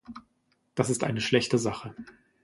[0.73, 1.93] Das ist eine schlechte Sache.